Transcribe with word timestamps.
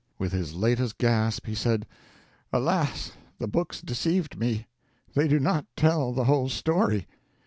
With 0.17 0.31
his 0.31 0.55
latest 0.55 0.97
gasp 0.97 1.45
he 1.45 1.53
said, 1.53 1.85
"Alas, 2.51 3.11
the 3.37 3.47
books 3.47 3.81
deceived 3.81 4.35
me; 4.35 4.65
they 5.13 5.27
do 5.27 5.39
not 5.39 5.67
tell 5.75 6.11
the 6.11 6.23
whole 6.23 6.49
story. 6.49 7.05